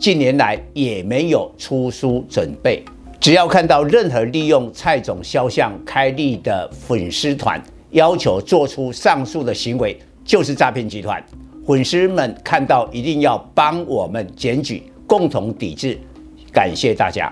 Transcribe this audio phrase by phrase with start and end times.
[0.00, 2.82] 近年来也没有出书准备。
[3.20, 11.22] 只要看到任何利用蔡总肖像开立的粉丝团，要求做出上述的行为，就是诈骗集团。
[11.66, 15.98] 粉丝们看到一定要帮我们检举，共同抵制。
[16.50, 17.30] 感谢大家。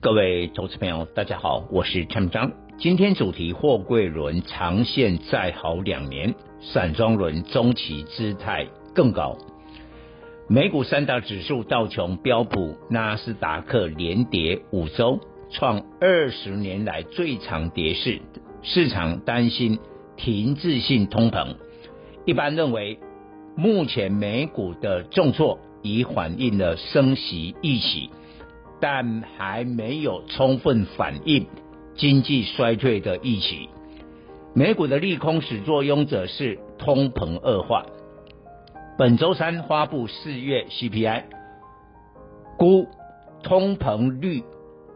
[0.00, 2.48] 各位投资朋友，大家好，我是陈章。
[2.78, 6.32] 今天主题：货柜轮长线再好两年，
[6.72, 8.64] 散装轮中期姿态
[8.94, 9.36] 更高。
[10.52, 18.20] 美股三大指数道琼、标普、纳斯达克连跌五周，创二十年来最长跌势。
[18.60, 19.78] 市场担心
[20.16, 21.54] 停滞性通膨。
[22.26, 22.98] 一般认为，
[23.56, 28.10] 目前美股的重挫已反映了升息预期。
[28.80, 31.46] 但还没有充分反映
[31.94, 33.68] 经济衰退的预期。
[34.52, 37.86] 美股的利空始作俑者是通膨恶化。
[39.00, 41.22] 本周三发布四月 CPI，
[42.58, 42.86] 估
[43.42, 44.42] 通膨率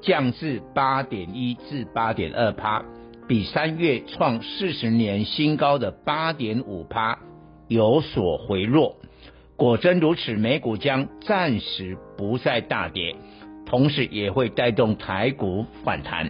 [0.03, 2.85] 降至八点一至八点二趴，
[3.27, 7.19] 比三月创四十年新高的八点五趴
[7.67, 8.97] 有所回落。
[9.57, 13.17] 果真如此，美股将暂时不再大跌。
[13.65, 16.29] 同时也会带动台股反弹，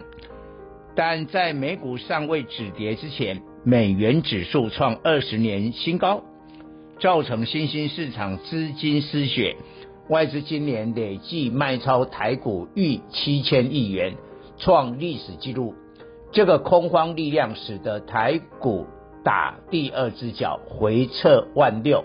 [0.95, 6.23] 但在美股尚未止跌之前，美元指数创二十年新高，
[6.99, 9.57] 造成新兴市场资金失血，
[10.09, 14.15] 外资今年累计卖超台股逾七千亿元，
[14.57, 15.73] 创历史纪录。
[16.31, 18.85] 这个空方力量使得台股
[19.23, 22.03] 打第二只脚，回撤万六。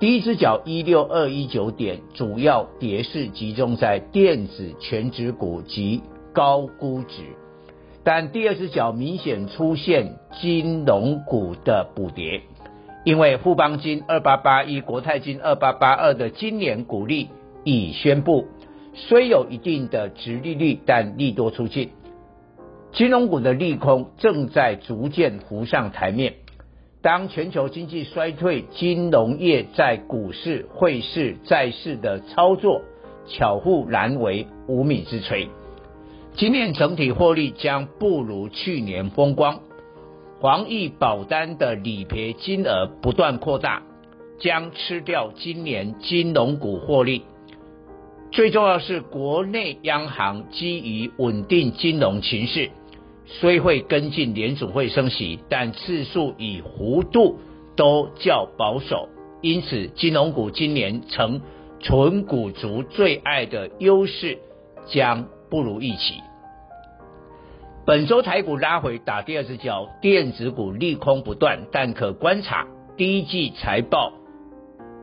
[0.00, 7.22] 第一只脚一六二一九点，主要跌势集中在电子权值股及高估值，
[8.02, 12.40] 但第二只脚明显出现金融股的补跌，
[13.04, 17.30] 因为富邦金二八八一、国泰金二八八二的今年股利
[17.64, 18.46] 已宣布，
[18.94, 21.90] 虽有一定的殖利率，但利多出尽，
[22.92, 26.34] 金融股的利空正在逐渐浮上台面。
[27.02, 32.82] 当全球经济衰退，金融业在股市、汇市、债市的操作
[33.26, 35.48] 巧妇难为无米之炊。
[36.34, 39.60] 今年整体获利将不如去年风光，
[40.40, 43.82] 防疫保单的理赔金额不断扩大，
[44.38, 47.22] 将吃掉今年金融股获利。
[48.32, 52.70] 最重要是国内央行基于稳定金融情势。
[53.26, 57.38] 虽会跟进联储会升息，但次数与幅度
[57.76, 59.10] 都较保守，
[59.42, 61.42] 因此金融股今年成
[61.80, 64.38] 纯股族最爱的优势
[64.86, 66.14] 将不如预期。
[67.90, 74.12] 本周台股拉回打第二只脚，电子股利空不断，但可观察第一季财报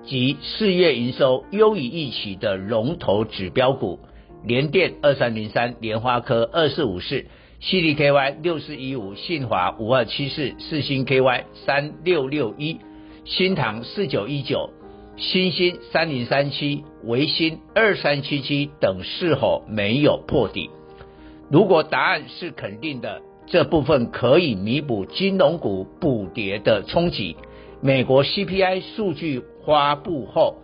[0.05, 3.99] 及四月营收优于预期的龙头指标股，
[4.45, 7.25] 联电二三零三、莲花科二四五四。
[7.59, 12.79] 矽力 KY 六四一五，信华五二七四，四星 KY 三六六一，
[13.25, 14.69] 新唐四九一九，
[15.17, 20.69] 欣兴三零三七，维新二三七七等是否没有破底？
[21.49, 27.37] 如果答案是肯定的，这部分可以弥补金融股补跌的冲击。
[27.79, 30.55] 美国 CPI 数据发布后，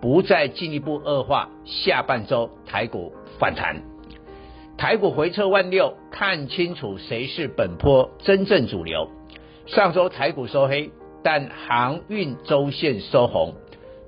[0.00, 3.82] 不再进一步恶化，下半周台股反弹。
[4.76, 9.08] 台股回测万六，看清楚谁是本波真正主流。
[9.66, 10.90] 上周台股收黑，
[11.22, 13.54] 但航运周线收红。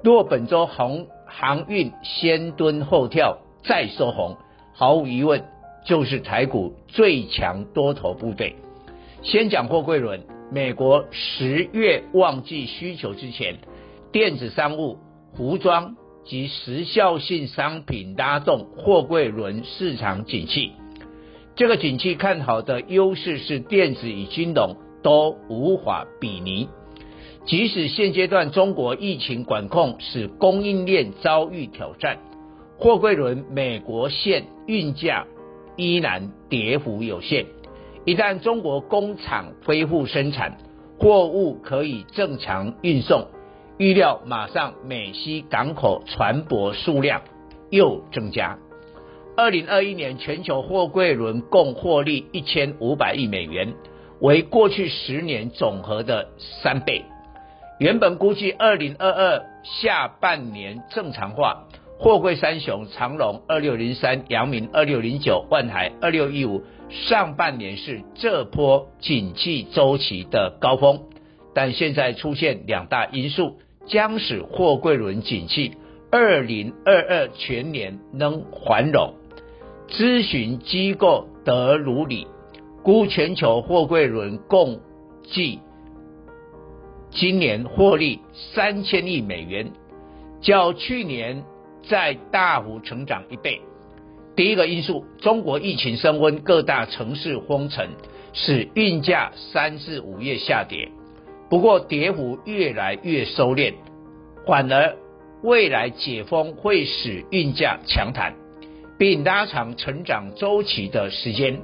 [0.02, 4.36] 若本周红航运先蹲后跳再收红，
[4.72, 5.44] 毫无疑问
[5.84, 8.56] 就是台股最强多头部队。
[9.22, 13.56] 先讲货柜轮，美国十月旺季需求之前，
[14.12, 14.98] 电子商务、
[15.36, 15.96] 服装。
[16.26, 20.72] 及时效性商品拉动货柜轮市场景气，
[21.54, 26.70] 这个景气看好的优势是电子与金融都无法比拟。
[27.44, 32.16] 即使现阶段中国疫情管控使供应链遭遇挑战，
[32.78, 35.26] 货柜轮美国线运价
[35.76, 37.46] 依然跌幅有限。
[38.04, 40.58] 一旦中国工厂恢复生产，
[40.98, 43.26] 货物可以正常运送。
[43.78, 47.22] 预料马上美西港口船舶数量
[47.70, 48.56] 又增加。
[49.36, 53.74] 二零二一年全球货柜轮共获利一千五百亿美元，
[54.20, 56.28] 为过去十年总和的
[56.62, 57.04] 三倍。
[57.80, 61.64] 原本估计二零二二下半年正常化，
[61.98, 71.00] 货柜三雄长荣二六零三、阳明二六零九、万海二六一五，上半年是这波景气周期的高峰，
[71.54, 75.72] 但现在出现两大因素，将使货柜轮景气
[76.10, 79.14] 二零二二全年能繁荣。
[79.88, 82.26] 咨询机构德鲁里
[82.82, 84.80] 估全球货柜轮共
[85.22, 85.60] 计
[87.10, 88.20] 今年获利
[88.54, 89.70] 三千亿美元，
[90.40, 91.44] 较去年
[91.88, 93.60] 再大幅成长一倍。
[94.36, 97.86] 第一个因素，中国疫情升温，各大城市封城，
[98.32, 100.88] 使运价三至五月下跌。
[101.48, 103.74] 不过跌幅越来越收敛，
[104.46, 104.96] 反而
[105.42, 108.34] 未来解封会使运价强弹，
[108.98, 111.60] 并拉长成长周期的时间。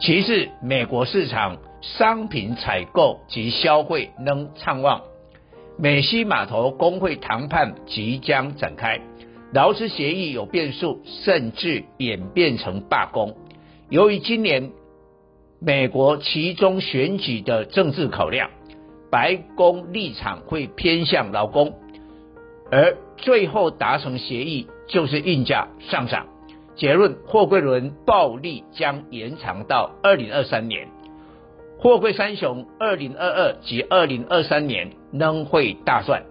[0.00, 5.02] 其次，美国市场商品采购及消费仍畅旺，
[5.82, 9.00] 美西码头工会谈判即将展开。
[9.54, 13.34] 劳资协议有变数，甚至演变成罢工。
[13.88, 14.72] 由于今年
[15.58, 18.50] 美国其中选举的政治考量，
[19.10, 21.72] 白宫立场会偏向劳工，
[22.70, 26.26] 而最后达成协议就是运价上涨。
[26.76, 30.88] 结论：货柜轮暴利将延长到二零二三年，
[31.82, 36.24] 货柜三雄二零二二及二零二三年仍会大赚。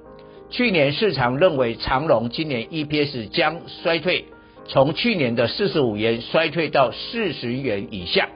[0.51, 4.25] 去年市场认为长荣今年 EPS 将衰退，
[4.68, 8.30] 从去年的四十五元衰退到四十元以下。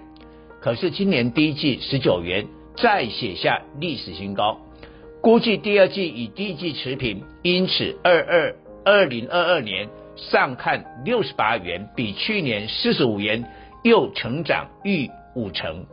[0.59, 4.57] 可是今年第一季十九元，再写下历史新高，
[5.21, 13.45] 估计第二季与第一季持平，因此二二二零二二年上看六十八元，比去年四十五元
[13.83, 15.85] 又成长逾五成。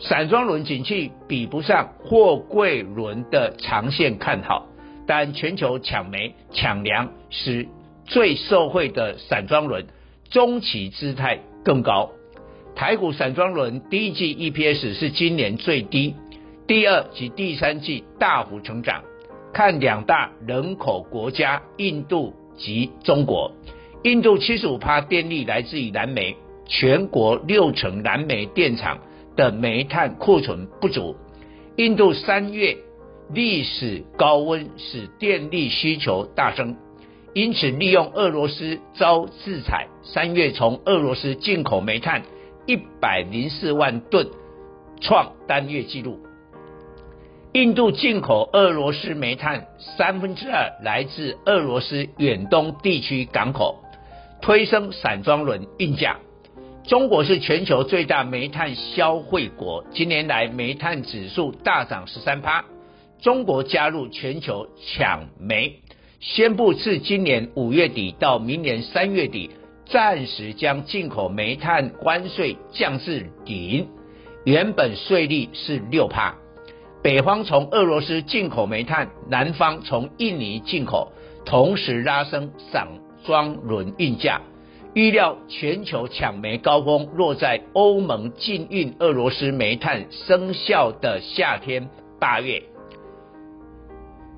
[0.00, 4.66] 散装轮景气比不上货柜轮的长线看好。
[5.06, 7.66] 但全球抢煤抢粮使
[8.04, 9.86] 最受惠的散装轮
[10.30, 12.10] 中期姿态更高。
[12.76, 16.14] 台股散装轮第一季 EPS 是今年最低，
[16.68, 19.02] 第二及第三季大幅成长。
[19.52, 23.50] 看两大人口国家印度及中国，
[24.04, 26.36] 印度七十五趴电力来自于燃煤，
[26.66, 29.00] 全国六成燃煤电厂
[29.36, 31.16] 的煤炭库存不足。
[31.76, 32.76] 印度三月。
[33.32, 36.76] 历史高温使电力需求大增，
[37.32, 42.22] 因此利用俄罗斯遭制裁，三月从俄罗斯进口煤炭
[42.66, 44.26] 一百零四万吨，
[45.00, 46.18] 创单月纪录。
[47.52, 53.78] 印度进口俄罗斯煤炭三分之二来自俄罗斯远东地区港口，
[54.42, 56.16] 推升散装轮运价。
[56.90, 62.64] 中国是全球最大煤炭消费国，今年来煤炭指数大涨十三趴。
[63.20, 65.82] 中国加入全球抢煤，
[66.18, 69.52] 宣布自今年五月底到明年三月底，
[69.86, 73.86] 暂时将进口煤炭关税降至零，
[74.44, 76.34] 原本税率是六趴。
[77.04, 81.12] 北方从俄罗斯进口煤炭，南方从印尼进口，
[81.46, 82.88] 同时拉升散
[83.24, 84.40] 装轮运价。
[84.92, 92.64] 预料全球抢煤高峰落在欧盟禁运俄罗斯煤炭生效的夏天八月。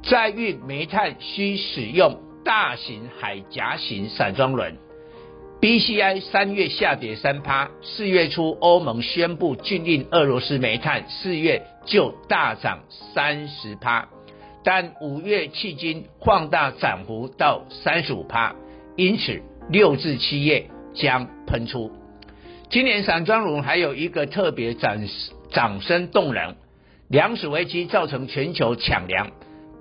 [0.02, 4.76] 载运煤炭需使用大型海岬型散装轮
[5.60, 12.80] ，BCI 三月下跌三趴，四月初欧盟宣布禁运俄罗斯煤炭，四月就大涨
[13.14, 14.08] 三十趴，
[14.64, 18.54] 但五月迄今放大涨幅到三十五趴，
[18.96, 21.90] 因此六至七月将喷出。
[22.70, 24.98] 今年散装轮还有一个特别涨
[25.50, 26.56] 涨声动人，
[27.08, 29.30] 粮食危机造成全球抢粮。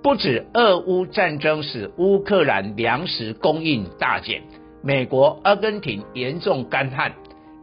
[0.04, 4.42] 不止俄乌战争使乌克兰粮食供应大减，
[4.84, 7.14] 美国、阿根廷严重干旱，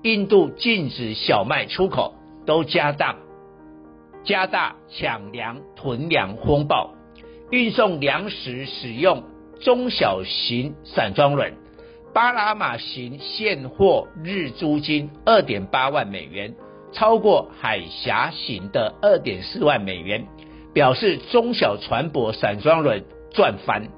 [0.03, 2.15] 印度禁止小麦出口，
[2.47, 3.17] 都加大
[4.25, 6.95] 加大抢粮囤粮风暴。
[7.51, 9.25] 运送粮食使用
[9.61, 11.55] 中小型散装轮，
[12.13, 16.55] 巴拿马型现货日租金二点八万美元，
[16.93, 20.27] 超过海峡型的二点四万美元。
[20.75, 23.89] 表示中小船舶散装轮赚翻，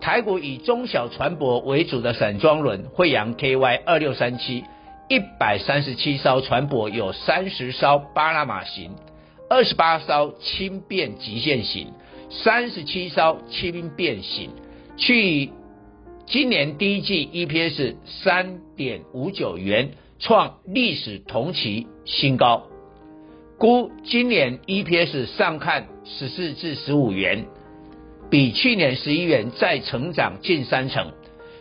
[0.00, 4.64] 台股以中小船舶为主的散装轮惠阳 KY 二六三七，
[5.08, 8.92] 一百三十七艘船舶有三十艘巴拿马型，
[9.48, 11.92] 二十八艘轻便极限型，
[12.30, 14.50] 三十七艘轻便型。
[14.96, 15.52] 去
[16.30, 22.64] 今年第一季 EPS 三点五九元，创历史同期新高。
[23.56, 27.46] 估今年 EPS 上看十四至十五元，
[28.28, 31.12] 比去年十一元再成长近三成。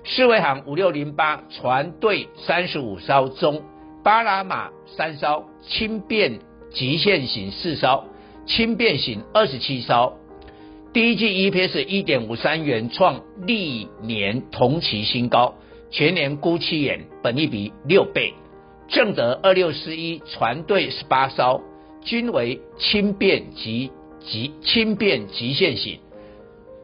[0.04, 3.64] 世卫行五六零八船队三十五艘中，
[4.04, 6.40] 巴拿马三艘，轻便
[6.74, 8.04] 极限型四艘，
[8.46, 10.18] 轻便型二十七艘。
[10.94, 15.56] 第一季 EPS 一点五三元，创历年同期新高，
[15.92, 18.34] 全年估七元，本益比六倍。
[18.88, 21.62] 正德二六四一船队十八艘，
[22.02, 23.92] 均为轻便及
[24.22, 26.00] 极轻便极限型。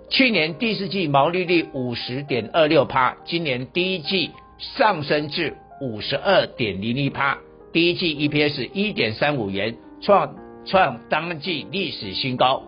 [0.10, 7.40] 去年第四季毛利率五十点二六趴，今年第一季上升至五十二点零一趴，
[7.72, 12.64] 第一季 EPS 一点三五元，创创当季历史新高。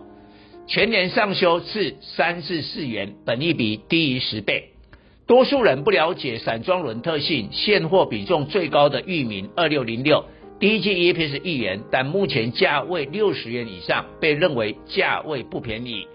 [0.68, 4.70] 全年上修至三至四元，本益比低于十倍。
[5.24, 10.24] 多数人不了解散装轮特性，现货比重最高的域名二六零六，
[10.58, 16.08] 第一季 EPS 一元，但目前价位六十元以上，被认为价位不便宜。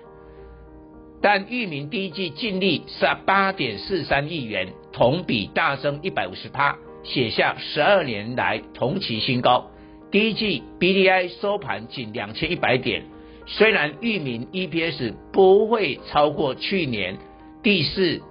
[1.21, 9.71] 但域名第一季净利是八点四三亿元，同比大增一百五十趴，写下十二年来同期新高。
[10.11, 13.03] 第一季 BDI 收盘仅两千一百点。
[13.45, 17.17] 虽然裕民 EPS 不会超过去年
[17.63, 18.21] 第四、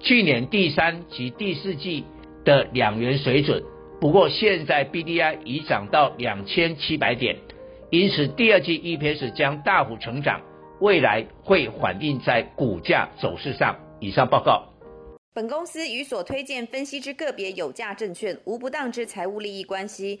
[0.00, 2.04] 去年第三及第四季
[2.44, 3.62] 的两元水准，
[4.00, 7.36] 不过现在 BDI 已涨到两千七百点，
[7.90, 10.40] 因此第二季 EPS 将大幅成长，
[10.80, 13.76] 未来会反映在股价走势上。
[14.00, 14.64] 以上报告。
[15.34, 20.20] 本公司与所推荐分析之个别有价证券无不当之财务利益关系。